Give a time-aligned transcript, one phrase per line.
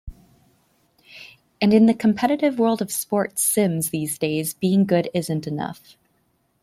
[1.61, 5.95] And in the competitive world of sports sims these days, being good isn't enough.